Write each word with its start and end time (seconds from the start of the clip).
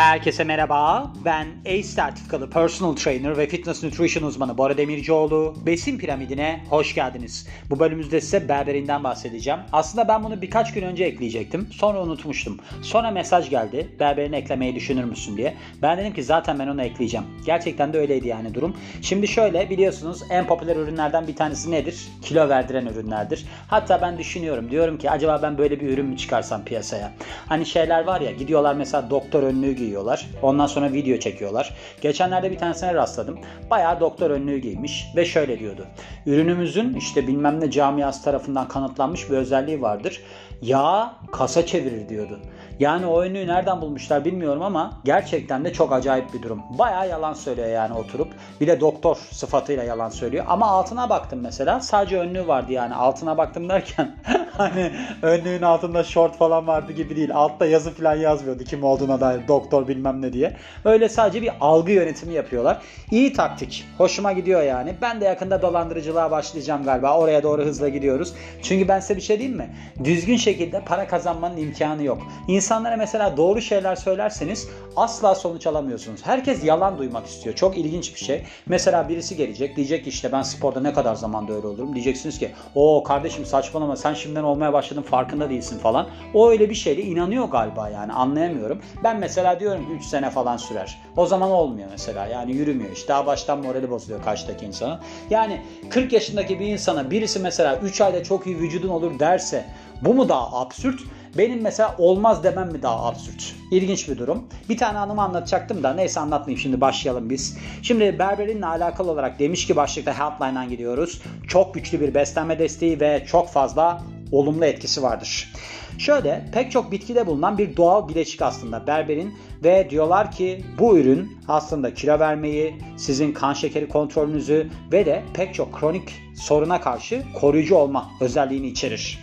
Herkese 0.00 0.44
merhaba. 0.44 1.12
Ben 1.24 1.46
ACE 1.66 1.82
sertifikalı 1.82 2.50
personal 2.50 2.96
trainer 2.96 3.38
ve 3.38 3.46
fitness 3.46 3.84
nutrition 3.84 4.24
uzmanı 4.24 4.58
Bora 4.58 4.76
Demircioğlu. 4.76 5.54
Besin 5.66 5.98
piramidine 5.98 6.64
hoş 6.70 6.94
geldiniz. 6.94 7.48
Bu 7.70 7.78
bölümümüzde 7.78 8.20
size 8.20 8.48
berberinden 8.48 9.04
bahsedeceğim. 9.04 9.60
Aslında 9.72 10.08
ben 10.08 10.24
bunu 10.24 10.42
birkaç 10.42 10.72
gün 10.72 10.82
önce 10.82 11.04
ekleyecektim. 11.04 11.68
Sonra 11.72 12.02
unutmuştum. 12.02 12.58
Sonra 12.82 13.10
mesaj 13.10 13.50
geldi. 13.50 13.88
Berberini 14.00 14.36
eklemeyi 14.36 14.74
düşünür 14.74 15.04
müsün 15.04 15.36
diye. 15.36 15.54
Ben 15.82 15.98
dedim 15.98 16.14
ki 16.14 16.22
zaten 16.22 16.58
ben 16.58 16.68
onu 16.68 16.82
ekleyeceğim. 16.82 17.26
Gerçekten 17.46 17.92
de 17.92 17.98
öyleydi 17.98 18.28
yani 18.28 18.54
durum. 18.54 18.76
Şimdi 19.02 19.28
şöyle 19.28 19.70
biliyorsunuz 19.70 20.22
en 20.30 20.46
popüler 20.46 20.76
ürünlerden 20.76 21.26
bir 21.26 21.36
tanesi 21.36 21.70
nedir? 21.70 22.08
Kilo 22.22 22.48
verdiren 22.48 22.86
ürünlerdir. 22.86 23.46
Hatta 23.68 24.02
ben 24.02 24.18
düşünüyorum. 24.18 24.70
Diyorum 24.70 24.98
ki 24.98 25.10
acaba 25.10 25.40
ben 25.42 25.58
böyle 25.58 25.80
bir 25.80 25.88
ürün 25.88 26.06
mü 26.06 26.16
çıkarsam 26.16 26.64
piyasaya? 26.64 27.12
Hani 27.48 27.66
şeyler 27.66 28.04
var 28.04 28.20
ya 28.20 28.30
gidiyorlar 28.30 28.74
mesela 28.74 29.10
doktor 29.10 29.42
önlüğü 29.42 29.89
giyiyorlar. 29.90 30.26
Ondan 30.42 30.66
sonra 30.66 30.92
video 30.92 31.18
çekiyorlar. 31.18 31.74
Geçenlerde 32.00 32.50
bir 32.50 32.58
tanesine 32.58 32.94
rastladım. 32.94 33.38
Bayağı 33.70 34.00
doktor 34.00 34.30
önlüğü 34.30 34.58
giymiş 34.58 35.06
ve 35.16 35.24
şöyle 35.24 35.58
diyordu. 35.58 35.86
Ürünümüzün 36.26 36.94
işte 36.94 37.26
bilmem 37.26 37.60
ne 37.60 37.70
camiası 37.70 38.24
tarafından 38.24 38.68
kanıtlanmış 38.68 39.30
bir 39.30 39.36
özelliği 39.36 39.82
vardır. 39.82 40.20
Yağ 40.62 41.14
kasa 41.32 41.66
çevirir 41.66 42.08
diyordu. 42.08 42.40
Yani 42.80 43.06
o 43.06 43.20
önlüğü 43.20 43.46
nereden 43.46 43.80
bulmuşlar 43.80 44.24
bilmiyorum 44.24 44.62
ama 44.62 45.00
gerçekten 45.04 45.64
de 45.64 45.72
çok 45.72 45.92
acayip 45.92 46.34
bir 46.34 46.42
durum. 46.42 46.62
Bayağı 46.78 47.08
yalan 47.08 47.32
söylüyor 47.32 47.68
yani 47.68 47.94
oturup. 47.94 48.28
Bir 48.60 48.66
de 48.66 48.80
doktor 48.80 49.16
sıfatıyla 49.30 49.84
yalan 49.84 50.08
söylüyor. 50.08 50.44
Ama 50.48 50.66
altına 50.66 51.10
baktım 51.10 51.40
mesela 51.42 51.80
sadece 51.80 52.18
önlüğü 52.18 52.46
vardı 52.46 52.72
yani. 52.72 52.94
Altına 52.94 53.38
baktım 53.38 53.68
derken 53.68 54.16
hani 54.56 54.92
önlüğün 55.22 55.62
altında 55.62 56.04
short 56.04 56.36
falan 56.36 56.66
vardı 56.66 56.92
gibi 56.92 57.16
değil. 57.16 57.34
Altta 57.34 57.66
yazı 57.66 57.90
falan 57.90 58.14
yazmıyordu 58.16 58.64
kim 58.64 58.84
olduğuna 58.84 59.20
dair 59.20 59.48
doktor 59.48 59.88
bilmem 59.88 60.22
ne 60.22 60.32
diye. 60.32 60.56
Öyle 60.84 61.08
sadece 61.08 61.42
bir 61.42 61.50
algı 61.60 61.92
yönetimi 61.92 62.34
yapıyorlar. 62.34 62.78
İyi 63.10 63.32
taktik. 63.32 63.84
Hoşuma 63.98 64.32
gidiyor 64.32 64.62
yani. 64.62 64.94
Ben 65.02 65.20
de 65.20 65.24
yakında 65.24 65.62
dolandırıcılığa 66.10 66.30
başlayacağım 66.30 66.84
galiba. 66.84 67.18
Oraya 67.18 67.42
doğru 67.42 67.62
hızla 67.64 67.88
gidiyoruz. 67.88 68.34
Çünkü 68.62 68.88
ben 68.88 69.00
size 69.00 69.16
bir 69.16 69.20
şey 69.20 69.38
diyeyim 69.38 69.58
mi? 69.58 69.74
Düzgün 70.04 70.36
şekilde 70.36 70.84
para 70.84 71.06
kazanmanın 71.06 71.56
imkanı 71.56 72.02
yok. 72.02 72.22
İnsanlara 72.48 72.96
mesela 72.96 73.36
doğru 73.36 73.60
şeyler 73.60 73.96
söylerseniz 73.96 74.68
asla 74.96 75.34
sonuç 75.34 75.66
alamıyorsunuz. 75.66 76.20
Herkes 76.26 76.64
yalan 76.64 76.98
duymak 76.98 77.26
istiyor. 77.26 77.56
Çok 77.56 77.78
ilginç 77.78 78.14
bir 78.14 78.20
şey. 78.20 78.42
Mesela 78.66 79.08
birisi 79.08 79.36
gelecek 79.36 79.76
diyecek 79.76 80.06
işte 80.06 80.32
ben 80.32 80.42
sporda 80.42 80.80
ne 80.80 80.92
kadar 80.92 81.14
zamanda 81.14 81.52
öyle 81.52 81.66
olurum. 81.66 81.94
Diyeceksiniz 81.94 82.38
ki 82.38 82.50
o 82.74 83.02
kardeşim 83.02 83.46
saçmalama 83.46 83.96
sen 83.96 84.14
şimdiden 84.14 84.42
olmaya 84.42 84.72
başladın 84.72 85.02
farkında 85.02 85.50
değilsin 85.50 85.78
falan. 85.78 86.06
O 86.34 86.50
öyle 86.50 86.70
bir 86.70 86.74
şeyle 86.74 87.02
inanıyor 87.02 87.44
galiba 87.44 87.88
yani 87.88 88.12
anlayamıyorum. 88.12 88.80
Ben 89.04 89.18
mesela 89.18 89.60
diyorum 89.60 89.86
ki 89.86 89.92
3 89.92 90.04
sene 90.04 90.30
falan 90.30 90.56
sürer. 90.56 90.98
O 91.16 91.26
zaman 91.26 91.50
olmuyor 91.50 91.88
mesela 91.90 92.26
yani 92.26 92.52
yürümüyor 92.52 92.90
işte 92.92 93.08
daha 93.08 93.26
baştan 93.26 93.58
morali 93.58 93.90
bozuluyor 93.90 94.24
karşıdaki 94.24 94.66
insana. 94.66 95.00
Yani 95.30 95.60
40 95.90 95.99
yaşındaki 96.12 96.60
bir 96.60 96.66
insana 96.66 97.10
birisi 97.10 97.38
mesela 97.38 97.76
3 97.76 98.00
ayda 98.00 98.24
çok 98.24 98.46
iyi 98.46 98.58
vücudun 98.58 98.88
olur 98.88 99.18
derse 99.18 99.64
bu 100.02 100.14
mu 100.14 100.28
daha 100.28 100.60
absürt? 100.60 101.00
Benim 101.38 101.62
mesela 101.62 101.94
olmaz 101.98 102.44
demem 102.44 102.72
mi 102.72 102.82
daha 102.82 103.06
absürt? 103.06 103.54
İlginç 103.70 104.08
bir 104.08 104.18
durum. 104.18 104.48
Bir 104.68 104.78
tane 104.78 104.98
anımı 104.98 105.22
anlatacaktım 105.22 105.82
da 105.82 105.94
neyse 105.94 106.20
anlatmayayım 106.20 106.60
şimdi 106.60 106.80
başlayalım 106.80 107.30
biz. 107.30 107.58
Şimdi 107.82 108.18
berberinle 108.18 108.66
alakalı 108.66 109.10
olarak 109.10 109.38
demiş 109.38 109.66
ki 109.66 109.76
başlıkta 109.76 110.12
Helpline'dan 110.12 110.68
gidiyoruz. 110.68 111.22
Çok 111.48 111.74
güçlü 111.74 112.00
bir 112.00 112.14
beslenme 112.14 112.58
desteği 112.58 113.00
ve 113.00 113.24
çok 113.26 113.48
fazla 113.48 114.02
olumlu 114.32 114.64
etkisi 114.64 115.02
vardır. 115.02 115.52
Şöyle 116.00 116.44
pek 116.52 116.72
çok 116.72 116.92
bitkide 116.92 117.26
bulunan 117.26 117.58
bir 117.58 117.76
doğal 117.76 118.08
bileşik 118.08 118.42
aslında 118.42 118.86
berberin 118.86 119.34
ve 119.64 119.90
diyorlar 119.90 120.32
ki 120.32 120.64
bu 120.78 120.98
ürün 120.98 121.38
aslında 121.48 121.94
kilo 121.94 122.18
vermeyi, 122.18 122.74
sizin 122.96 123.32
kan 123.32 123.52
şekeri 123.52 123.88
kontrolünüzü 123.88 124.70
ve 124.92 125.06
de 125.06 125.22
pek 125.34 125.54
çok 125.54 125.80
kronik 125.80 126.14
soruna 126.36 126.80
karşı 126.80 127.22
koruyucu 127.40 127.74
olma 127.74 128.10
özelliğini 128.20 128.66
içerir. 128.66 129.18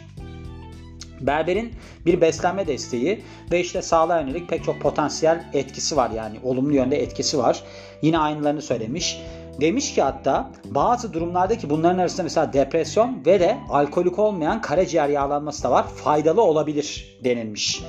Berberin 1.22 1.72
bir 2.06 2.22
beslenme 2.22 2.68
desteği 2.68 3.24
ve 3.52 3.60
işte 3.60 3.82
sağlığa 3.82 4.22
yönelik 4.22 4.50
pek 4.50 4.64
çok 4.64 4.82
potansiyel 4.82 5.50
etkisi 5.54 5.98
var 5.98 6.10
yani 6.10 6.38
olumlu 6.44 6.74
yönde 6.74 7.02
etkisi 7.02 7.38
var. 7.38 7.64
Yine 8.02 8.18
aynılarını 8.18 8.62
söylemiş. 8.62 9.22
Demiş 9.62 9.94
ki 9.94 10.02
hatta 10.02 10.52
bazı 10.66 11.14
durumlardaki 11.14 11.70
bunların 11.70 12.00
arasında 12.00 12.24
mesela 12.24 12.54
depresyon 12.54 13.26
ve 13.26 13.40
de 13.40 13.58
alkolik 13.70 14.20
olmayan 14.20 14.62
karaciğer 14.62 15.10
yağlanması 15.10 15.64
da 15.64 15.72
var. 15.72 15.88
Faydalı 15.88 16.42
olabilir 16.42 17.18
denilmiş. 17.24 17.84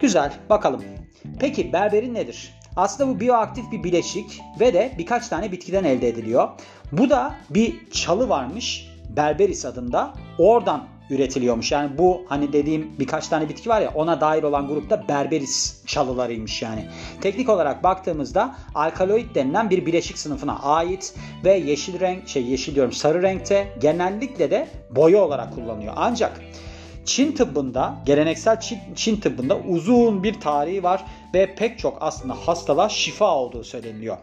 Güzel 0.00 0.32
bakalım. 0.50 0.82
Peki 1.40 1.72
berberin 1.72 2.14
nedir? 2.14 2.54
Aslında 2.76 3.14
bu 3.14 3.20
bioaktif 3.20 3.72
bir 3.72 3.84
bileşik 3.84 4.40
ve 4.60 4.74
de 4.74 4.92
birkaç 4.98 5.28
tane 5.28 5.52
bitkiden 5.52 5.84
elde 5.84 6.08
ediliyor. 6.08 6.48
Bu 6.92 7.10
da 7.10 7.34
bir 7.50 7.90
çalı 7.90 8.28
varmış 8.28 8.92
Berberis 9.16 9.64
adında. 9.64 10.14
Oradan 10.38 10.84
üretiliyormuş. 11.10 11.72
Yani 11.72 11.98
bu 11.98 12.22
hani 12.28 12.52
dediğim 12.52 12.90
birkaç 12.98 13.28
tane 13.28 13.48
bitki 13.48 13.68
var 13.68 13.80
ya 13.80 13.92
ona 13.94 14.20
dair 14.20 14.42
olan 14.42 14.68
grupta 14.68 15.08
berberis 15.08 15.86
çalılarıymış 15.86 16.62
yani. 16.62 16.84
Teknik 17.20 17.48
olarak 17.48 17.84
baktığımızda 17.84 18.56
alkaloid 18.74 19.34
denilen 19.34 19.70
bir 19.70 19.86
bileşik 19.86 20.18
sınıfına 20.18 20.58
ait 20.58 21.14
ve 21.44 21.52
yeşil 21.54 22.00
renk 22.00 22.28
şey 22.28 22.44
yeşil 22.44 22.74
diyorum 22.74 22.92
sarı 22.92 23.22
renkte 23.22 23.68
genellikle 23.80 24.50
de 24.50 24.68
boya 24.90 25.24
olarak 25.24 25.54
kullanılıyor. 25.54 25.92
Ancak 25.96 26.40
Çin 27.04 27.32
tıbbında, 27.32 27.94
geleneksel 28.06 28.60
Çin, 28.60 28.78
Çin 28.96 29.16
tıbbında 29.16 29.58
uzun 29.58 30.22
bir 30.22 30.40
tarihi 30.40 30.82
var 30.82 31.04
ve 31.34 31.54
pek 31.54 31.78
çok 31.78 31.98
aslında 32.00 32.34
hastalığa 32.34 32.88
şifa 32.88 33.36
olduğu 33.36 33.64
söyleniyor. 33.64 34.16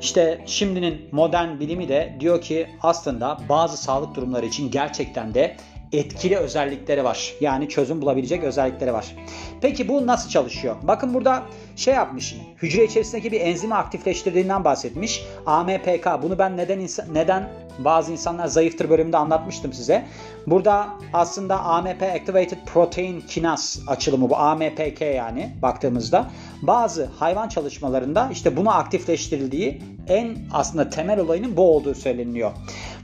İşte 0.00 0.44
şimdinin 0.46 1.08
modern 1.12 1.60
bilimi 1.60 1.88
de 1.88 2.16
diyor 2.20 2.40
ki 2.40 2.66
aslında 2.82 3.38
bazı 3.48 3.76
sağlık 3.76 4.14
durumları 4.14 4.46
için 4.46 4.70
gerçekten 4.70 5.34
de 5.34 5.56
etkili 5.92 6.36
özellikleri 6.36 7.04
var. 7.04 7.34
Yani 7.40 7.68
çözüm 7.68 8.02
bulabilecek 8.02 8.44
özellikleri 8.44 8.92
var. 8.92 9.16
Peki 9.60 9.88
bu 9.88 10.06
nasıl 10.06 10.30
çalışıyor? 10.30 10.76
Bakın 10.82 11.14
burada 11.14 11.42
şey 11.76 11.94
yapmış. 11.94 12.36
Hücre 12.62 12.84
içerisindeki 12.84 13.32
bir 13.32 13.40
enzimi 13.40 13.74
aktifleştirdiğinden 13.74 14.64
bahsetmiş. 14.64 15.24
AMPK. 15.46 16.06
Bunu 16.22 16.38
ben 16.38 16.56
neden 16.56 16.88
neden 17.12 17.48
bazı 17.78 18.12
insanlar 18.12 18.46
zayıftır 18.46 18.90
bölümünde 18.90 19.16
anlatmıştım 19.16 19.72
size. 19.72 20.06
Burada 20.46 20.88
aslında 21.12 21.60
AMP 21.60 22.02
Activated 22.02 22.58
Protein 22.66 23.20
Kinase 23.20 23.80
açılımı 23.86 24.30
bu 24.30 24.36
AMPK 24.36 25.00
yani 25.00 25.52
baktığımızda 25.62 26.30
bazı 26.62 27.04
hayvan 27.04 27.48
çalışmalarında 27.48 28.28
işte 28.32 28.56
bunu 28.56 28.76
aktifleştirildiği 28.76 29.82
en 30.08 30.38
aslında 30.52 30.90
temel 30.90 31.20
olayının 31.20 31.56
bu 31.56 31.76
olduğu 31.76 31.94
söyleniyor. 31.94 32.50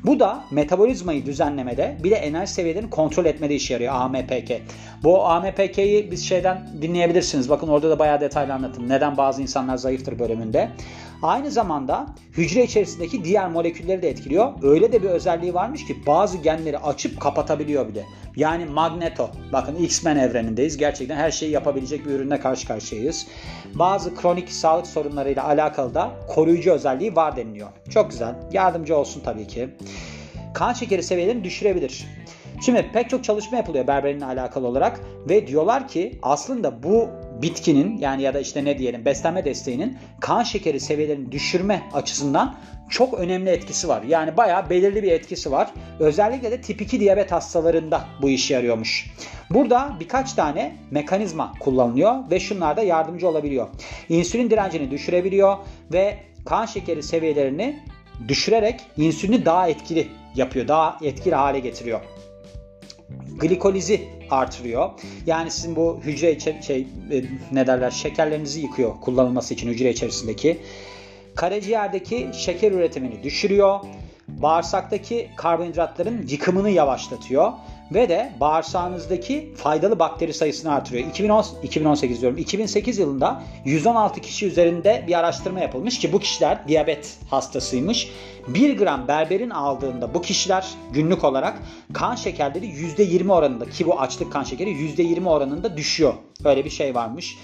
Bu 0.05 0.21
da 0.21 0.45
metabolizmayı 0.51 1.27
düzenlemede 1.27 1.97
bir 2.05 2.11
de 2.11 2.15
enerji 2.15 2.53
seviyelerini 2.53 2.91
kontrol 2.91 3.25
etmede 3.25 3.55
işe 3.55 3.73
yarıyor 3.73 3.95
AMPK. 3.95 4.51
Bu 5.05 5.25
AMPK'yi 5.25 6.11
biz 6.11 6.29
şeyden 6.29 6.69
dinleyebilirsiniz. 6.83 7.51
Bakın 7.51 7.69
orada 7.69 7.91
da 7.91 7.99
bayağı 7.99 8.21
detaylı 8.21 8.55
anlattım. 8.55 8.89
Neden 8.89 9.17
bazı 9.17 9.43
insanlar 9.43 9.77
zayıftır 9.77 10.19
bölümünde. 10.19 10.71
Aynı 11.23 11.51
zamanda 11.51 12.07
hücre 12.37 12.65
içerisindeki 12.65 13.25
diğer 13.25 13.49
molekülleri 13.49 14.03
de 14.03 14.09
etkiliyor. 14.09 14.53
Öyle 14.63 14.93
de 14.93 15.03
bir 15.03 15.09
özelliği 15.09 15.55
varmış 15.55 15.87
ki 15.87 15.97
bazı 16.07 16.39
genleri 16.39 16.79
açıp 16.79 17.21
kapatabiliyor 17.21 17.89
bile. 17.89 18.05
Yani 18.37 18.65
Magneto. 18.65 19.31
Bakın 19.53 19.77
X-Men 19.77 20.17
evrenindeyiz. 20.17 20.77
Gerçekten 20.77 21.17
her 21.17 21.31
şeyi 21.31 21.51
yapabilecek 21.51 22.07
bir 22.07 22.11
ürünle 22.11 22.41
karşı 22.41 22.67
karşıyayız. 22.67 23.27
Bazı 23.75 24.15
kronik 24.15 24.53
sağlık 24.53 24.87
sorunlarıyla 24.87 25.45
alakalı 25.45 25.95
da 25.95 26.11
koruyucu 26.29 26.73
özelliği 26.73 27.17
var 27.17 27.37
deniliyor. 27.37 27.69
Çok 27.91 28.11
güzel. 28.11 28.35
Yardımcı 28.53 28.97
olsun 28.97 29.21
tabii 29.25 29.47
ki. 29.47 29.69
Kan 30.55 30.73
şekeri 30.73 31.03
seviyelerini 31.03 31.45
düşürebilir. 31.45 32.07
Şimdi 32.61 32.91
pek 32.93 33.11
çok 33.11 33.25
çalışma 33.25 33.57
yapılıyor 33.57 33.87
berberinle 33.87 34.25
alakalı 34.25 34.67
olarak 34.67 35.01
ve 35.29 35.47
diyorlar 35.47 35.89
ki 35.89 36.19
aslında 36.23 36.83
bu 36.83 37.09
bitkinin 37.43 37.99
yani 37.99 38.23
ya 38.23 38.35
da 38.35 38.41
işte 38.41 38.65
ne 38.65 38.79
diyelim 38.79 39.05
beslenme 39.05 39.45
desteğinin 39.45 39.99
kan 40.21 40.43
şekeri 40.43 40.81
seviyelerini 40.81 41.33
düşürme 41.33 41.83
açısından 41.93 42.55
çok 42.91 43.15
önemli 43.15 43.51
etkisi 43.51 43.89
var. 43.89 44.03
Yani 44.03 44.37
bayağı 44.37 44.71
belirli 44.71 45.03
bir 45.03 45.13
etkisi 45.13 45.53
var. 45.53 45.71
Özellikle 46.01 46.51
de 46.51 46.61
tip 46.61 46.81
2 46.81 47.01
diyabet 47.01 47.33
hastalarında 47.33 48.05
bu 48.23 48.31
işe 48.31 48.55
yarıyormuş. 48.55 49.11
Burada 49.51 49.97
birkaç 50.01 50.33
tane 50.33 50.77
mekanizma 50.91 51.53
kullanılıyor 51.61 52.31
ve 52.31 52.41
şunlar 52.41 52.77
da 52.77 52.83
yardımcı 52.83 53.29
olabiliyor. 53.29 53.69
İnsülin 54.09 54.51
direncini 54.51 54.91
düşürebiliyor 54.91 55.57
ve 55.93 56.19
kan 56.47 56.67
şekeri 56.67 57.03
seviyelerini 57.03 57.83
düşürerek 58.29 58.81
insülini 58.97 59.45
daha 59.45 59.69
etkili 59.69 60.09
yapıyor. 60.35 60.69
Daha 60.69 60.99
etkili 61.03 61.35
hale 61.35 61.59
getiriyor 61.59 62.01
glikolizi 63.41 64.09
artırıyor. 64.31 64.91
Yani 65.27 65.51
sizin 65.51 65.77
bu 65.77 66.01
hücre 66.05 66.33
içi, 66.33 66.57
şey 66.67 66.81
e, 66.81 67.25
ne 67.53 67.67
derler 67.67 67.91
şekerlerinizi 67.91 68.61
yıkıyor 68.61 69.01
kullanılması 69.01 69.55
için 69.55 69.69
hücre 69.69 69.91
içerisindeki. 69.91 70.59
Karaciğerdeki 71.35 72.31
şeker 72.33 72.73
üretimini 72.73 73.23
düşürüyor. 73.23 73.81
Bağırsaktaki 74.29 75.31
karbonhidratların 75.37 76.27
yıkımını 76.29 76.71
yavaşlatıyor 76.71 77.53
ve 77.93 78.09
de 78.09 78.33
bağırsağınızdaki 78.41 79.55
faydalı 79.57 79.99
bakteri 79.99 80.35
sayısını 80.35 80.73
artırıyor. 80.73 81.09
2010, 81.09 81.45
2018 81.63 82.21
diyorum. 82.21 82.39
2008 82.39 82.99
yılında 82.99 83.43
116 83.65 84.21
kişi 84.21 84.47
üzerinde 84.47 85.05
bir 85.07 85.19
araştırma 85.19 85.61
yapılmış 85.61 85.99
ki 85.99 86.13
bu 86.13 86.19
kişiler 86.19 86.69
diyabet 86.69 87.17
hastasıymış. 87.31 88.11
1 88.49 88.79
gram 88.79 89.09
berberin 89.09 89.51
aldığında 89.51 90.15
bu 90.15 90.23
kişiler 90.23 90.67
günlük 90.93 91.25
olarak 91.25 91.59
kan 91.93 92.15
şekerleri 92.15 92.67
%20 92.67 93.33
oranında 93.33 93.71
ki 93.71 93.87
bu 93.87 94.01
açlık 94.01 94.33
kan 94.33 94.45
şekeri 94.45 94.71
%20 94.71 95.29
oranında 95.29 95.77
düşüyor. 95.77 96.15
Öyle 96.45 96.65
bir 96.65 96.71
şey 96.71 96.95
varmış. 96.95 97.37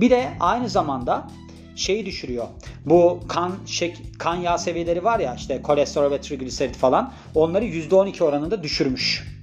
Bir 0.00 0.10
de 0.10 0.28
aynı 0.40 0.68
zamanda 0.68 1.28
şeyi 1.76 2.06
düşürüyor. 2.06 2.46
Bu 2.86 3.20
kan 3.28 3.54
şek 3.66 3.98
kan 4.18 4.36
yağ 4.36 4.58
seviyeleri 4.58 5.04
var 5.04 5.18
ya 5.18 5.34
işte 5.34 5.62
kolesterol 5.62 6.10
ve 6.10 6.20
trigliserit 6.20 6.76
falan 6.76 7.12
onları 7.34 7.64
%12 7.64 8.24
oranında 8.24 8.62
düşürmüş. 8.62 9.37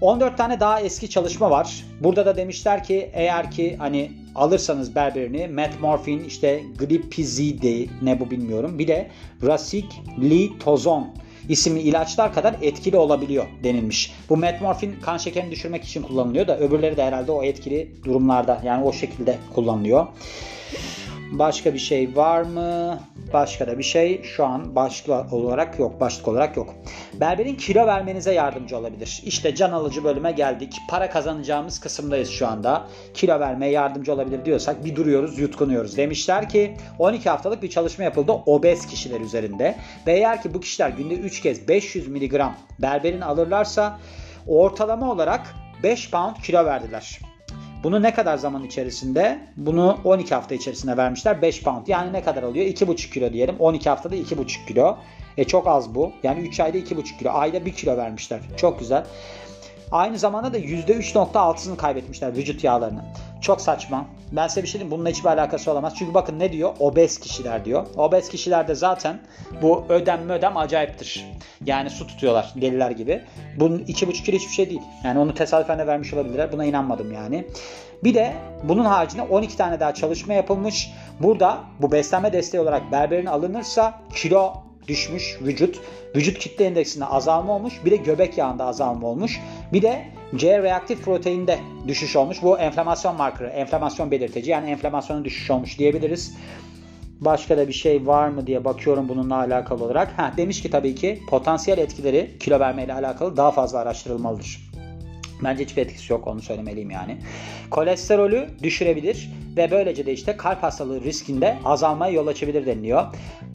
14 0.00 0.36
tane 0.36 0.60
daha 0.60 0.80
eski 0.80 1.10
çalışma 1.10 1.50
var. 1.50 1.84
Burada 2.00 2.26
da 2.26 2.36
demişler 2.36 2.84
ki 2.84 3.10
eğer 3.12 3.50
ki 3.50 3.76
hani 3.78 4.12
alırsanız 4.34 4.94
berberini 4.94 5.48
metmorfin 5.48 6.24
işte 6.24 6.62
glipizide 6.78 7.86
ne 8.02 8.20
bu 8.20 8.30
bilmiyorum. 8.30 8.78
Bir 8.78 8.88
de 8.88 9.10
rasiglitozon 9.42 11.08
isimli 11.48 11.80
ilaçlar 11.80 12.34
kadar 12.34 12.54
etkili 12.62 12.96
olabiliyor 12.96 13.46
denilmiş. 13.64 14.12
Bu 14.28 14.36
metmorfin 14.36 14.96
kan 15.02 15.16
şekerini 15.16 15.50
düşürmek 15.50 15.84
için 15.84 16.02
kullanılıyor 16.02 16.46
da 16.46 16.58
öbürleri 16.58 16.96
de 16.96 17.04
herhalde 17.04 17.32
o 17.32 17.42
etkili 17.42 18.04
durumlarda 18.04 18.60
yani 18.64 18.84
o 18.84 18.92
şekilde 18.92 19.36
kullanılıyor. 19.54 20.06
Başka 21.32 21.74
bir 21.74 21.78
şey 21.78 22.16
var 22.16 22.42
mı? 22.42 23.00
Başka 23.32 23.66
da 23.66 23.78
bir 23.78 23.82
şey 23.82 24.22
şu 24.22 24.44
an 24.46 24.76
başlık 24.76 25.32
olarak 25.32 25.78
yok. 25.78 26.00
Başlık 26.00 26.28
olarak 26.28 26.56
yok. 26.56 26.74
Berberin 27.20 27.54
kilo 27.54 27.86
vermenize 27.86 28.34
yardımcı 28.34 28.78
olabilir. 28.78 29.22
İşte 29.24 29.54
can 29.54 29.72
alıcı 29.72 30.04
bölüme 30.04 30.32
geldik. 30.32 30.76
Para 30.88 31.10
kazanacağımız 31.10 31.80
kısımdayız 31.80 32.30
şu 32.30 32.46
anda. 32.48 32.86
Kilo 33.14 33.40
vermeye 33.40 33.72
yardımcı 33.72 34.12
olabilir 34.12 34.44
diyorsak 34.44 34.84
bir 34.84 34.96
duruyoruz, 34.96 35.38
yutkunuyoruz. 35.38 35.96
Demişler 35.96 36.48
ki 36.48 36.76
12 36.98 37.30
haftalık 37.30 37.62
bir 37.62 37.70
çalışma 37.70 38.04
yapıldı 38.04 38.32
obez 38.32 38.86
kişiler 38.86 39.20
üzerinde. 39.20 39.76
Ve 40.06 40.12
eğer 40.12 40.42
ki 40.42 40.54
bu 40.54 40.60
kişiler 40.60 40.90
günde 40.90 41.14
3 41.14 41.40
kez 41.40 41.68
500 41.68 42.08
mg 42.08 42.40
berberin 42.78 43.20
alırlarsa 43.20 43.98
ortalama 44.46 45.12
olarak 45.12 45.54
5 45.82 46.10
pound 46.10 46.36
kilo 46.36 46.64
verdiler. 46.64 47.18
Bunu 47.84 48.02
ne 48.02 48.14
kadar 48.14 48.36
zaman 48.36 48.64
içerisinde? 48.64 49.38
Bunu 49.56 49.98
12 50.04 50.34
hafta 50.34 50.54
içerisinde 50.54 50.96
vermişler. 50.96 51.42
5 51.42 51.62
pound. 51.62 51.86
Yani 51.86 52.12
ne 52.12 52.22
kadar 52.22 52.42
oluyor? 52.42 52.66
2,5 52.66 53.10
kilo 53.12 53.32
diyelim. 53.32 53.56
12 53.58 53.88
haftada 53.88 54.16
2,5 54.16 54.66
kilo. 54.66 54.98
E 55.38 55.44
çok 55.44 55.66
az 55.66 55.94
bu. 55.94 56.12
Yani 56.22 56.40
3 56.40 56.60
ayda 56.60 56.78
2,5 56.78 57.18
kilo. 57.18 57.30
Ayda 57.32 57.64
1 57.64 57.72
kilo 57.72 57.96
vermişler. 57.96 58.40
Çok 58.56 58.78
güzel. 58.78 59.04
Aynı 59.92 60.18
zamanda 60.18 60.52
da 60.52 60.58
%3.6'sını 60.58 61.76
kaybetmişler 61.76 62.36
vücut 62.36 62.64
yağlarını. 62.64 63.04
Çok 63.40 63.60
saçma. 63.60 64.06
Ben 64.32 64.48
size 64.48 64.62
bir 64.62 64.68
şey 64.68 64.80
diyeyim 64.80 64.90
bununla 64.90 65.08
hiçbir 65.08 65.28
alakası 65.28 65.72
olamaz. 65.72 65.94
Çünkü 65.98 66.14
bakın 66.14 66.38
ne 66.38 66.52
diyor? 66.52 66.74
Obez 66.78 67.18
kişiler 67.18 67.64
diyor. 67.64 67.86
Obez 67.96 68.28
kişilerde 68.28 68.74
zaten 68.74 69.20
bu 69.62 69.84
ödem 69.88 70.30
ödem 70.30 70.56
acayiptir. 70.56 71.26
Yani 71.64 71.90
su 71.90 72.06
tutuyorlar 72.06 72.52
deliler 72.56 72.90
gibi. 72.90 73.22
Bunun 73.56 73.78
2,5 73.78 74.12
kilo 74.12 74.36
hiçbir 74.36 74.52
şey 74.52 74.70
değil. 74.70 74.82
Yani 75.04 75.18
onu 75.18 75.34
tesadüfen 75.34 75.78
de 75.78 75.86
vermiş 75.86 76.14
olabilirler. 76.14 76.52
Buna 76.52 76.64
inanmadım 76.64 77.12
yani. 77.12 77.46
Bir 78.04 78.14
de 78.14 78.32
bunun 78.64 78.84
haricinde 78.84 79.22
12 79.22 79.56
tane 79.56 79.80
daha 79.80 79.94
çalışma 79.94 80.34
yapılmış. 80.34 80.90
Burada 81.20 81.58
bu 81.80 81.92
beslenme 81.92 82.32
desteği 82.32 82.60
olarak 82.60 82.92
berberin 82.92 83.26
alınırsa 83.26 84.00
kilo 84.14 84.67
düşmüş 84.88 85.38
vücut. 85.42 85.80
Vücut 86.16 86.38
kitle 86.38 86.64
endeksinde 86.64 87.04
azalma 87.04 87.54
olmuş. 87.56 87.74
Bir 87.84 87.90
de 87.90 87.96
göbek 87.96 88.38
yağında 88.38 88.64
azalma 88.64 89.06
olmuş. 89.06 89.40
Bir 89.72 89.82
de 89.82 90.04
C 90.36 90.62
reaktif 90.62 91.04
proteinde 91.04 91.58
düşüş 91.88 92.16
olmuş. 92.16 92.42
Bu 92.42 92.58
enflamasyon 92.58 93.16
markeri, 93.16 93.48
enflamasyon 93.48 94.10
belirteci. 94.10 94.50
Yani 94.50 94.70
enflamasyonun 94.70 95.24
düşüş 95.24 95.50
olmuş 95.50 95.78
diyebiliriz. 95.78 96.34
Başka 97.20 97.56
da 97.58 97.68
bir 97.68 97.72
şey 97.72 98.06
var 98.06 98.28
mı 98.28 98.46
diye 98.46 98.64
bakıyorum 98.64 99.08
bununla 99.08 99.36
alakalı 99.36 99.84
olarak. 99.84 100.18
Ha, 100.18 100.32
demiş 100.36 100.62
ki 100.62 100.70
tabii 100.70 100.94
ki 100.94 101.20
potansiyel 101.30 101.78
etkileri 101.78 102.30
kilo 102.40 102.60
vermeyle 102.60 102.94
alakalı 102.94 103.36
daha 103.36 103.50
fazla 103.50 103.78
araştırılmalıdır. 103.78 104.67
Bence 105.44 105.64
hiçbir 105.64 105.82
etkisi 105.82 106.12
yok 106.12 106.26
onu 106.26 106.42
söylemeliyim 106.42 106.90
yani. 106.90 107.18
Kolesterolü 107.70 108.48
düşürebilir 108.62 109.30
ve 109.56 109.70
böylece 109.70 110.06
de 110.06 110.12
işte 110.12 110.36
kalp 110.36 110.62
hastalığı 110.62 111.04
riskinde 111.04 111.58
azalmaya 111.64 112.12
yol 112.12 112.26
açabilir 112.26 112.66
deniliyor. 112.66 113.04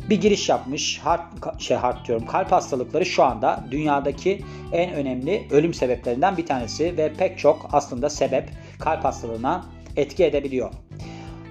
Bir 0.10 0.22
giriş 0.22 0.50
yapmış. 0.50 1.02
Heart, 1.04 1.62
şey 1.62 1.78
heart 1.78 2.08
diyorum. 2.08 2.26
Kalp 2.26 2.52
hastalıkları 2.52 3.06
şu 3.06 3.24
anda 3.24 3.66
dünyadaki 3.72 4.42
en 4.72 4.94
önemli 4.94 5.48
ölüm 5.52 5.74
sebeplerinden 5.74 6.38
bir 6.38 6.46
tanesi 6.46 6.98
ve 6.98 7.14
pek 7.14 7.40
çok 7.40 7.70
aslında 7.72 8.10
sebep 8.10 8.50
kalp 8.80 9.04
hastalığına 9.04 9.66
etki 9.98 10.26
edebiliyor. 10.26 10.72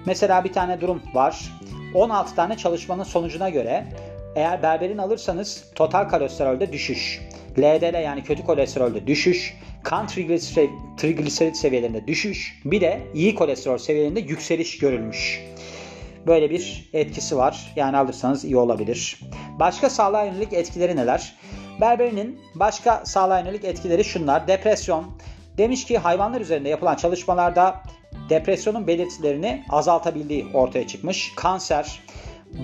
Mesela 0.05 0.43
bir 0.43 0.53
tane 0.53 0.81
durum 0.81 1.01
var. 1.13 1.51
16 1.93 2.35
tane 2.35 2.57
çalışmanın 2.57 3.03
sonucuna 3.03 3.49
göre 3.49 3.85
eğer 4.35 4.63
berberin 4.63 4.97
alırsanız 4.97 5.63
total 5.75 6.09
kolesterolde 6.09 6.73
düşüş, 6.73 7.21
LDL 7.59 8.03
yani 8.03 8.23
kötü 8.23 8.43
kolesterolde 8.43 9.07
düşüş, 9.07 9.57
kan 9.83 10.07
trigliserit, 10.07 10.71
trigliserit 10.97 11.57
seviyelerinde 11.57 12.07
düşüş, 12.07 12.61
bir 12.65 12.81
de 12.81 13.01
iyi 13.13 13.35
kolesterol 13.35 13.77
seviyelerinde 13.77 14.19
yükseliş 14.19 14.77
görülmüş. 14.77 15.43
Böyle 16.27 16.49
bir 16.49 16.89
etkisi 16.93 17.37
var. 17.37 17.73
Yani 17.75 17.97
alırsanız 17.97 18.45
iyi 18.45 18.57
olabilir. 18.57 19.19
Başka 19.59 19.89
sağlığa 19.89 20.23
yönelik 20.25 20.53
etkileri 20.53 20.95
neler? 20.95 21.35
Berberinin 21.81 22.39
başka 22.55 23.05
sağlığa 23.05 23.39
yönelik 23.39 23.63
etkileri 23.63 24.03
şunlar. 24.03 24.47
Depresyon. 24.47 25.05
Demiş 25.57 25.85
ki 25.85 25.97
hayvanlar 25.97 26.41
üzerinde 26.41 26.69
yapılan 26.69 26.95
çalışmalarda 26.95 27.83
depresyonun 28.29 28.87
belirtilerini 28.87 29.63
azaltabildiği 29.69 30.45
ortaya 30.53 30.87
çıkmış. 30.87 31.31
Kanser. 31.35 31.99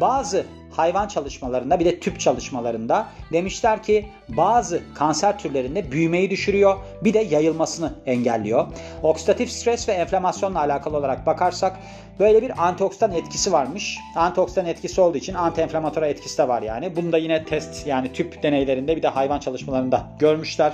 Bazı 0.01 0.45
hayvan 0.79 1.07
çalışmalarında 1.07 1.79
bir 1.79 1.85
de 1.85 1.99
tüp 1.99 2.19
çalışmalarında 2.19 3.07
demişler 3.33 3.83
ki 3.83 4.05
bazı 4.29 4.81
kanser 4.95 5.39
türlerinde 5.39 5.91
büyümeyi 5.91 6.29
düşürüyor 6.29 6.77
bir 7.03 7.13
de 7.13 7.19
yayılmasını 7.19 7.93
engelliyor. 8.05 8.67
Oksidatif 9.03 9.51
stres 9.51 9.89
ve 9.89 9.93
enflamasyonla 9.93 10.59
alakalı 10.59 10.97
olarak 10.97 11.25
bakarsak 11.25 11.79
böyle 12.19 12.41
bir 12.41 12.67
antioksidan 12.67 13.11
etkisi 13.11 13.51
varmış. 13.51 13.97
Antioksidan 14.15 14.65
etkisi 14.65 15.01
olduğu 15.01 15.17
için 15.17 15.33
antienflamatuar 15.33 16.03
etkisi 16.03 16.37
de 16.37 16.47
var 16.47 16.61
yani. 16.61 16.95
Bunu 16.95 17.11
da 17.11 17.17
yine 17.17 17.45
test 17.45 17.87
yani 17.87 18.13
tüp 18.13 18.43
deneylerinde 18.43 18.95
bir 18.95 19.03
de 19.03 19.07
hayvan 19.07 19.39
çalışmalarında 19.39 20.07
görmüşler. 20.19 20.73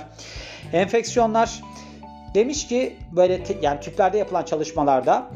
Enfeksiyonlar 0.72 1.60
demiş 2.34 2.68
ki 2.68 2.96
böyle 3.12 3.40
yani 3.62 3.80
tüplerde 3.80 4.18
yapılan 4.18 4.44
çalışmalarda 4.44 5.26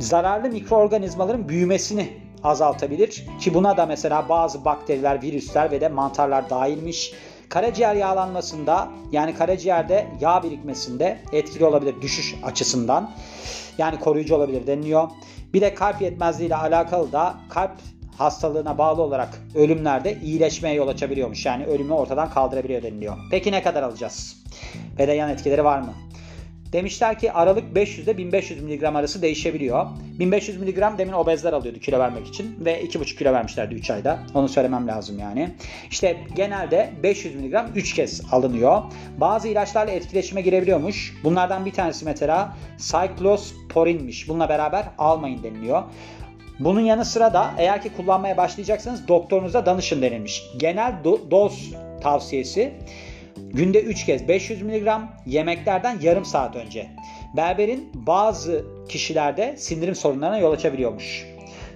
zararlı 0.00 0.48
mikroorganizmaların 0.48 1.48
büyümesini 1.48 2.23
azaltabilir. 2.44 3.26
Ki 3.40 3.54
buna 3.54 3.76
da 3.76 3.86
mesela 3.86 4.28
bazı 4.28 4.64
bakteriler, 4.64 5.22
virüsler 5.22 5.70
ve 5.70 5.80
de 5.80 5.88
mantarlar 5.88 6.50
dahilmiş. 6.50 7.12
Karaciğer 7.48 7.94
yağlanmasında 7.94 8.88
yani 9.12 9.34
karaciğerde 9.34 10.06
yağ 10.20 10.42
birikmesinde 10.42 11.18
etkili 11.32 11.64
olabilir 11.64 11.94
düşüş 12.02 12.34
açısından. 12.44 13.10
Yani 13.78 14.00
koruyucu 14.00 14.34
olabilir 14.34 14.66
deniliyor. 14.66 15.08
Bir 15.54 15.60
de 15.60 15.74
kalp 15.74 16.02
yetmezliği 16.02 16.48
ile 16.48 16.56
alakalı 16.56 17.12
da 17.12 17.34
kalp 17.48 17.72
hastalığına 18.18 18.78
bağlı 18.78 19.02
olarak 19.02 19.40
ölümlerde 19.54 20.20
iyileşmeye 20.22 20.74
yol 20.74 20.88
açabiliyormuş. 20.88 21.46
Yani 21.46 21.66
ölümü 21.66 21.92
ortadan 21.92 22.30
kaldırabiliyor 22.30 22.82
deniliyor. 22.82 23.16
Peki 23.30 23.52
ne 23.52 23.62
kadar 23.62 23.82
alacağız? 23.82 24.44
Ve 24.98 25.08
de 25.08 25.12
yan 25.12 25.30
etkileri 25.30 25.64
var 25.64 25.80
mı? 25.80 25.94
Demişler 26.74 27.18
ki 27.18 27.32
aralık 27.32 27.74
500 27.74 28.08
ile 28.08 28.18
1500 28.18 28.62
mg 28.62 28.82
arası 28.82 29.22
değişebiliyor. 29.22 29.86
1500 30.18 30.60
mg 30.60 30.98
demin 30.98 31.12
obezler 31.12 31.52
alıyordu 31.52 31.78
kilo 31.78 31.98
vermek 31.98 32.26
için 32.26 32.56
ve 32.64 32.82
2,5 32.82 33.18
kilo 33.18 33.32
vermişlerdi 33.32 33.74
3 33.74 33.90
ayda. 33.90 34.18
Onu 34.34 34.48
söylemem 34.48 34.88
lazım 34.88 35.18
yani. 35.18 35.50
İşte 35.90 36.16
genelde 36.36 36.92
500 37.02 37.34
mg 37.34 37.54
3 37.74 37.94
kez 37.94 38.22
alınıyor. 38.32 38.82
Bazı 39.18 39.48
ilaçlarla 39.48 39.92
etkileşime 39.92 40.40
girebiliyormuş. 40.42 41.14
Bunlardan 41.24 41.66
bir 41.66 41.72
tanesi 41.72 42.04
mesela 42.04 42.56
cyclosporinmiş. 42.78 44.28
Bununla 44.28 44.48
beraber 44.48 44.84
almayın 44.98 45.42
deniliyor. 45.42 45.82
Bunun 46.60 46.80
yanı 46.80 47.04
sıra 47.04 47.34
da 47.34 47.54
eğer 47.58 47.82
ki 47.82 47.90
kullanmaya 47.96 48.36
başlayacaksanız 48.36 49.08
doktorunuza 49.08 49.66
danışın 49.66 50.02
denilmiş. 50.02 50.42
Genel 50.56 50.92
do- 51.04 51.30
doz 51.30 51.74
tavsiyesi 52.02 52.72
Günde 53.54 53.82
3 53.82 54.06
kez 54.06 54.28
500 54.28 54.62
mg 54.62 54.88
yemeklerden 55.26 55.98
yarım 56.02 56.24
saat 56.24 56.56
önce. 56.56 56.86
Berberin 57.36 57.90
bazı 57.94 58.64
kişilerde 58.88 59.56
sindirim 59.56 59.94
sorunlarına 59.94 60.38
yol 60.38 60.52
açabiliyormuş. 60.52 61.26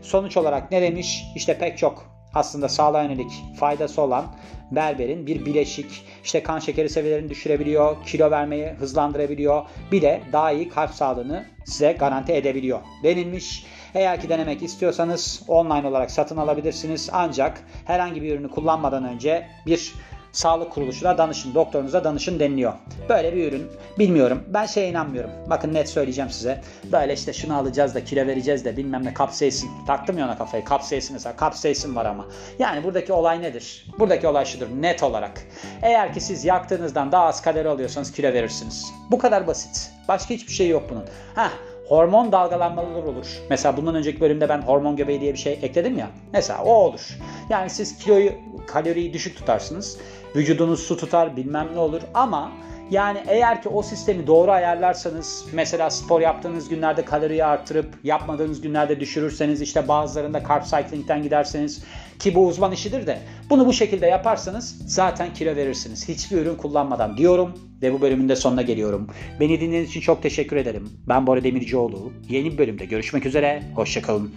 Sonuç 0.03 0.37
olarak 0.37 0.71
ne 0.71 0.83
demiş? 0.83 1.25
İşte 1.37 1.59
pek 1.59 1.79
çok 1.79 2.19
aslında 2.35 2.69
sağlığa 2.69 3.03
yönelik 3.03 3.31
faydası 3.57 4.03
olan 4.03 4.25
berberin 4.71 5.27
bir 5.27 5.47
bileşik 5.47 6.05
işte 6.25 6.43
kan 6.43 6.59
şekeri 6.59 6.89
seviyelerini 6.89 7.31
düşürebiliyor, 7.31 8.05
kilo 8.07 8.31
vermeyi 8.31 8.67
hızlandırabiliyor. 8.67 9.63
Bir 9.93 10.03
de 10.03 10.21
daha 10.33 10.53
iyi 10.53 10.69
kalp 10.69 10.91
sağlığını 10.91 11.45
size 11.65 11.93
garanti 11.93 12.33
edebiliyor 12.33 12.81
denilmiş. 13.03 13.67
Eğer 13.95 14.21
ki 14.21 14.29
denemek 14.29 14.63
istiyorsanız 14.63 15.43
online 15.49 15.89
olarak 15.89 16.11
satın 16.11 16.37
alabilirsiniz. 16.37 17.11
Ancak 17.13 17.63
herhangi 17.85 18.23
bir 18.23 18.35
ürünü 18.35 18.51
kullanmadan 18.51 19.05
önce 19.05 19.47
bir 19.67 19.95
sağlık 20.39 20.73
kuruluşuna 20.73 21.19
danışın, 21.19 21.55
doktorunuza 21.55 22.05
danışın 22.05 22.41
deniliyor. 22.41 22.73
Böyle 23.09 23.37
bir 23.37 23.49
ürün. 23.49 23.67
Bilmiyorum. 23.99 24.43
Ben 24.47 24.67
şeye 24.67 24.89
inanmıyorum. 24.89 25.31
Bakın 25.51 25.75
net 25.75 25.89
söyleyeceğim 25.89 26.31
size. 26.31 26.61
Böyle 26.93 27.13
işte 27.13 27.33
şunu 27.33 27.57
alacağız 27.57 27.95
da 27.95 28.05
kilo 28.05 28.27
vereceğiz 28.27 28.65
de 28.65 28.77
bilmem 28.77 29.05
ne 29.05 29.15
kapsayısın. 29.15 29.71
Taktım 29.87 30.19
ya 30.19 30.25
ona 30.25 30.39
kafayı. 30.39 30.65
Kapsayısın 30.65 31.15
mesela. 31.15 31.37
Kapsayısın 31.37 31.97
var 31.97 32.07
ama. 32.07 32.27
Yani 32.59 32.85
buradaki 32.85 33.13
olay 33.13 33.43
nedir? 33.43 33.87
Buradaki 33.99 34.29
olay 34.29 34.45
şudur. 34.45 34.67
Net 34.81 35.03
olarak. 35.03 35.43
Eğer 35.83 36.15
ki 36.15 36.21
siz 36.21 36.45
yaktığınızdan 36.45 37.13
daha 37.13 37.25
az 37.25 37.43
kalori 37.43 37.69
alıyorsanız 37.69 38.13
kilo 38.13 38.33
verirsiniz. 38.33 38.93
Bu 39.11 39.19
kadar 39.19 39.47
basit. 39.47 39.91
Başka 40.09 40.35
hiçbir 40.35 40.53
şey 40.53 40.69
yok 40.69 40.83
bunun. 40.91 41.05
Heh, 41.35 41.51
hormon 41.89 42.33
dalgalanmaları 42.33 43.09
olur. 43.09 43.27
Mesela 43.51 43.77
bundan 43.77 43.95
önceki 43.95 44.21
bölümde 44.21 44.49
ben 44.49 44.63
hormon 44.63 44.97
göbeği 44.97 45.21
diye 45.21 45.33
bir 45.33 45.39
şey 45.39 45.53
ekledim 45.53 45.99
ya. 45.99 46.11
Mesela 46.33 46.65
o 46.65 46.73
olur. 46.73 47.19
Yani 47.51 47.71
siz 47.71 47.99
kiloyu, 47.99 48.33
kaloriyi 48.67 49.13
düşük 49.13 49.37
tutarsınız. 49.37 49.99
Vücudunuz 50.37 50.81
su 50.81 50.97
tutar 50.97 51.37
bilmem 51.37 51.69
ne 51.75 51.79
olur 51.79 52.01
ama 52.15 52.53
yani 52.91 53.19
eğer 53.27 53.63
ki 53.63 53.69
o 53.69 53.83
sistemi 53.83 54.27
doğru 54.27 54.51
ayarlarsanız 54.51 55.45
mesela 55.53 55.91
spor 55.91 56.21
yaptığınız 56.21 56.69
günlerde 56.69 57.05
kaloriyi 57.05 57.45
arttırıp 57.45 57.87
yapmadığınız 58.05 58.61
günlerde 58.61 59.01
düşürürseniz 59.01 59.61
işte 59.61 59.89
bazılarında 59.89 60.43
carb 60.49 60.65
cycling'den 60.65 61.23
giderseniz 61.23 61.85
ki 62.19 62.35
bu 62.35 62.47
uzman 62.47 62.73
işidir 62.73 63.07
de 63.07 63.19
bunu 63.51 63.67
bu 63.67 63.73
şekilde 63.73 64.07
yaparsanız 64.07 64.83
zaten 64.87 65.35
kilo 65.35 65.57
verirsiniz. 65.57 66.09
Hiçbir 66.09 66.37
ürün 66.37 66.55
kullanmadan 66.55 67.17
diyorum 67.17 67.55
ve 67.83 67.93
bu 67.93 68.01
bölümün 68.01 68.29
de 68.29 68.37
sonuna 68.37 68.63
geliyorum. 68.63 69.09
Beni 69.41 69.61
dinlediğiniz 69.61 69.91
için 69.91 70.01
çok 70.01 70.23
teşekkür 70.23 70.57
ederim. 70.57 70.91
Ben 71.09 71.27
Bora 71.27 71.45
Demircioğlu. 71.45 72.13
Yeni 72.29 72.53
bir 72.53 72.59
bölümde 72.59 72.85
görüşmek 72.85 73.27
üzere. 73.27 73.63
Hoşçakalın. 73.75 74.35